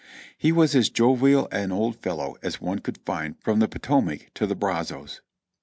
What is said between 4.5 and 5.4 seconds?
Brazos.